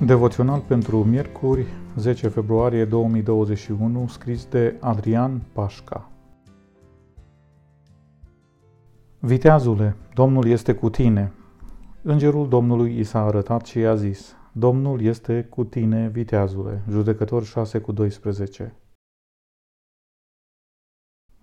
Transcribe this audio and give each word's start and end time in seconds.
Devoțional 0.00 0.60
pentru 0.60 1.04
miercuri, 1.04 1.66
10 1.96 2.28
februarie 2.28 2.84
2021, 2.84 4.06
scris 4.08 4.46
de 4.46 4.76
Adrian 4.80 5.42
Pașca. 5.52 6.10
Viteazule, 9.18 9.96
Domnul 10.14 10.46
este 10.46 10.74
cu 10.74 10.90
tine. 10.90 11.32
Îngerul 12.02 12.48
Domnului 12.48 12.98
i 12.98 13.04
s-a 13.04 13.24
arătat 13.24 13.66
și 13.66 13.78
i-a 13.78 13.94
zis, 13.94 14.36
Domnul 14.52 15.00
este 15.00 15.42
cu 15.42 15.64
tine, 15.64 16.08
viteazule. 16.08 16.82
Judecător 16.90 17.44
6 17.44 17.78
cu 17.78 17.92
12. 17.92 18.74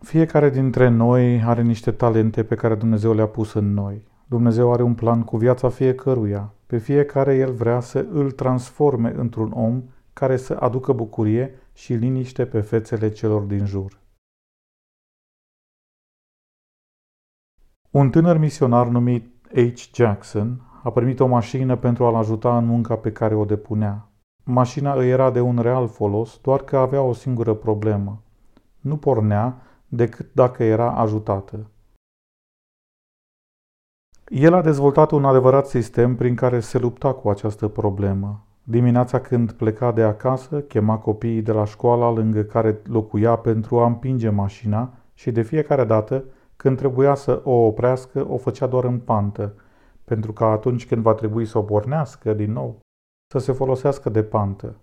Fiecare 0.00 0.50
dintre 0.50 0.88
noi 0.88 1.42
are 1.42 1.62
niște 1.62 1.90
talente 1.90 2.44
pe 2.44 2.54
care 2.54 2.74
Dumnezeu 2.74 3.14
le-a 3.14 3.28
pus 3.28 3.52
în 3.52 3.74
noi. 3.74 4.07
Dumnezeu 4.28 4.72
are 4.72 4.82
un 4.82 4.94
plan 4.94 5.22
cu 5.22 5.36
viața 5.36 5.68
fiecăruia. 5.68 6.52
Pe 6.66 6.78
fiecare 6.78 7.36
El 7.36 7.52
vrea 7.52 7.80
să 7.80 8.06
îl 8.10 8.30
transforme 8.30 9.12
într-un 9.14 9.52
om 9.52 9.82
care 10.12 10.36
să 10.36 10.54
aducă 10.54 10.92
bucurie 10.92 11.54
și 11.72 11.92
liniște 11.92 12.46
pe 12.46 12.60
fețele 12.60 13.10
celor 13.10 13.42
din 13.42 13.64
jur. 13.64 14.00
Un 17.90 18.10
tânăr 18.10 18.38
misionar 18.38 18.86
numit 18.86 19.48
H. 19.52 19.94
Jackson 19.94 20.62
a 20.82 20.90
primit 20.90 21.20
o 21.20 21.26
mașină 21.26 21.76
pentru 21.76 22.04
a-l 22.04 22.14
ajuta 22.14 22.56
în 22.56 22.66
munca 22.66 22.96
pe 22.96 23.12
care 23.12 23.34
o 23.34 23.44
depunea. 23.44 24.08
Mașina 24.44 24.92
îi 24.92 25.08
era 25.08 25.30
de 25.30 25.40
un 25.40 25.58
real 25.58 25.88
folos, 25.88 26.38
doar 26.42 26.62
că 26.62 26.76
avea 26.76 27.02
o 27.02 27.12
singură 27.12 27.54
problemă. 27.54 28.22
Nu 28.80 28.96
pornea 28.96 29.62
decât 29.86 30.34
dacă 30.34 30.62
era 30.62 30.92
ajutată. 30.92 31.70
El 34.28 34.54
a 34.54 34.60
dezvoltat 34.60 35.10
un 35.10 35.24
adevărat 35.24 35.66
sistem 35.66 36.16
prin 36.16 36.34
care 36.34 36.60
se 36.60 36.78
lupta 36.78 37.12
cu 37.12 37.28
această 37.28 37.68
problemă. 37.68 38.46
Dimineața 38.62 39.20
când 39.20 39.52
pleca 39.52 39.92
de 39.92 40.02
acasă, 40.02 40.60
chema 40.60 40.98
copiii 40.98 41.42
de 41.42 41.52
la 41.52 41.64
școala 41.64 42.10
lângă 42.10 42.42
care 42.42 42.80
locuia 42.84 43.36
pentru 43.36 43.78
a 43.78 43.86
împinge 43.86 44.28
mașina 44.28 44.92
și 45.14 45.30
de 45.30 45.42
fiecare 45.42 45.84
dată, 45.84 46.24
când 46.56 46.76
trebuia 46.76 47.14
să 47.14 47.40
o 47.44 47.52
oprească, 47.52 48.26
o 48.28 48.36
făcea 48.36 48.66
doar 48.66 48.84
în 48.84 48.98
pantă, 48.98 49.54
pentru 50.04 50.32
că 50.32 50.44
atunci 50.44 50.86
când 50.86 51.02
va 51.02 51.14
trebui 51.14 51.44
să 51.44 51.58
o 51.58 51.62
pornească 51.62 52.32
din 52.32 52.52
nou, 52.52 52.78
să 53.32 53.38
se 53.38 53.52
folosească 53.52 54.10
de 54.10 54.22
pantă. 54.22 54.74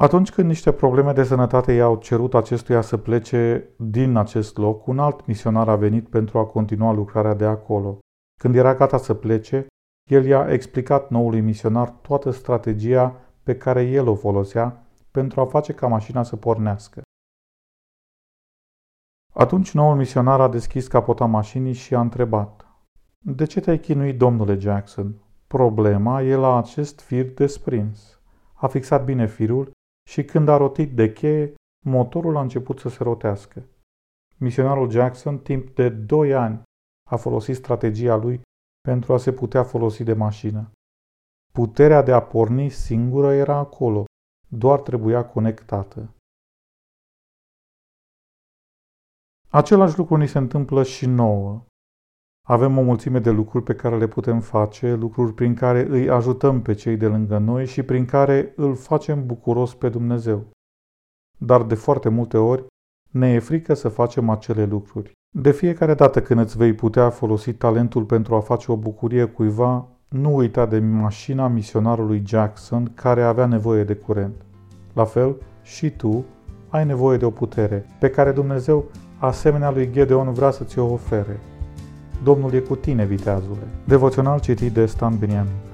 Atunci 0.00 0.30
când 0.30 0.48
niște 0.48 0.72
probleme 0.72 1.12
de 1.12 1.22
sănătate 1.22 1.72
i-au 1.72 1.96
cerut 1.96 2.34
acestuia 2.34 2.80
să 2.80 2.96
plece 2.96 3.68
din 3.76 4.16
acest 4.16 4.56
loc, 4.56 4.86
un 4.86 4.98
alt 4.98 5.26
misionar 5.26 5.68
a 5.68 5.76
venit 5.76 6.08
pentru 6.08 6.38
a 6.38 6.46
continua 6.46 6.92
lucrarea 6.92 7.34
de 7.34 7.44
acolo. 7.44 7.98
Când 8.40 8.56
era 8.56 8.74
gata 8.74 8.96
să 8.96 9.14
plece, 9.14 9.66
el 10.10 10.24
i-a 10.24 10.52
explicat 10.52 11.10
noului 11.10 11.40
misionar 11.40 11.90
toată 11.90 12.30
strategia 12.30 13.16
pe 13.42 13.56
care 13.56 13.82
el 13.82 14.08
o 14.08 14.14
folosea 14.14 14.86
pentru 15.10 15.40
a 15.40 15.46
face 15.46 15.72
ca 15.72 15.86
mașina 15.86 16.22
să 16.22 16.36
pornească. 16.36 17.02
Atunci 19.34 19.72
noul 19.72 19.96
misionar 19.96 20.40
a 20.40 20.48
deschis 20.48 20.86
capota 20.86 21.24
mașinii 21.24 21.72
și 21.72 21.94
a 21.94 22.00
întrebat 22.00 22.66
De 23.18 23.44
ce 23.44 23.60
te-ai 23.60 23.78
chinuit, 23.78 24.18
domnule 24.18 24.58
Jackson? 24.58 25.14
Problema 25.46 26.22
e 26.22 26.34
la 26.34 26.58
acest 26.58 27.00
fir 27.00 27.34
desprins. 27.34 28.20
A 28.54 28.66
fixat 28.66 29.04
bine 29.04 29.26
firul 29.26 29.70
și 30.10 30.24
când 30.24 30.48
a 30.48 30.56
rotit 30.56 30.94
de 30.94 31.12
cheie, 31.12 31.54
motorul 31.86 32.36
a 32.36 32.40
început 32.40 32.78
să 32.78 32.88
se 32.88 33.02
rotească. 33.02 33.68
Misionarul 34.36 34.90
Jackson, 34.90 35.38
timp 35.38 35.74
de 35.74 35.88
doi 35.88 36.34
ani, 36.34 36.62
a 37.10 37.16
folosit 37.16 37.56
strategia 37.56 38.16
lui 38.16 38.40
pentru 38.80 39.12
a 39.12 39.18
se 39.18 39.32
putea 39.32 39.64
folosi 39.64 40.02
de 40.02 40.12
mașină. 40.12 40.70
Puterea 41.52 42.02
de 42.02 42.12
a 42.12 42.22
porni 42.22 42.68
singură 42.68 43.32
era 43.32 43.56
acolo, 43.56 44.04
doar 44.48 44.80
trebuia 44.80 45.26
conectată. 45.26 46.14
Același 49.48 49.98
lucru 49.98 50.16
ni 50.16 50.28
se 50.28 50.38
întâmplă 50.38 50.82
și 50.82 51.06
nouă. 51.06 51.64
Avem 52.50 52.78
o 52.78 52.82
mulțime 52.82 53.18
de 53.18 53.30
lucruri 53.30 53.64
pe 53.64 53.74
care 53.74 53.96
le 53.96 54.06
putem 54.06 54.40
face, 54.40 54.94
lucruri 54.94 55.34
prin 55.34 55.54
care 55.54 55.86
îi 55.88 56.10
ajutăm 56.10 56.62
pe 56.62 56.74
cei 56.74 56.96
de 56.96 57.06
lângă 57.06 57.38
noi 57.38 57.66
și 57.66 57.82
prin 57.82 58.04
care 58.04 58.52
îl 58.56 58.74
facem 58.74 59.26
bucuros 59.26 59.74
pe 59.74 59.88
Dumnezeu. 59.88 60.46
Dar 61.38 61.62
de 61.62 61.74
foarte 61.74 62.08
multe 62.08 62.36
ori 62.36 62.64
ne 63.10 63.32
e 63.32 63.38
frică 63.38 63.74
să 63.74 63.88
facem 63.88 64.28
acele 64.28 64.64
lucruri. 64.64 65.12
De 65.34 65.50
fiecare 65.50 65.94
dată 65.94 66.22
când 66.22 66.40
îți 66.40 66.56
vei 66.56 66.72
putea 66.72 67.10
folosi 67.10 67.52
talentul 67.52 68.04
pentru 68.04 68.34
a 68.34 68.40
face 68.40 68.72
o 68.72 68.76
bucurie 68.76 69.24
cuiva, 69.24 69.88
nu 70.08 70.36
uita 70.36 70.66
de 70.66 70.78
mașina 70.78 71.48
misionarului 71.48 72.22
Jackson 72.26 72.92
care 72.94 73.22
avea 73.22 73.46
nevoie 73.46 73.84
de 73.84 73.94
curent. 73.94 74.34
La 74.92 75.04
fel, 75.04 75.36
și 75.62 75.90
tu 75.90 76.24
ai 76.68 76.84
nevoie 76.84 77.18
de 77.18 77.24
o 77.24 77.30
putere 77.30 77.86
pe 77.98 78.10
care 78.10 78.32
Dumnezeu, 78.32 78.84
asemenea 79.18 79.70
lui 79.70 79.90
Gedeon, 79.90 80.32
vrea 80.32 80.50
să 80.50 80.64
ți 80.64 80.78
o 80.78 80.92
ofere. 80.92 81.40
Domnul 82.22 82.54
e 82.54 82.58
cu 82.58 82.76
tine, 82.76 83.04
viteazule. 83.04 83.66
Devoțional 83.84 84.40
citit 84.40 84.72
de 84.72 84.86
Stan 84.86 85.18
Beniamin. 85.18 85.69